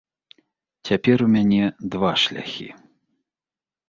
[0.87, 1.67] Цяпер у мяне
[1.97, 2.65] два шляхі.